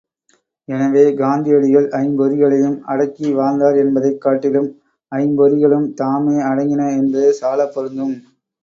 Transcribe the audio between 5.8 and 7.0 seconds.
தாமே அடங்கின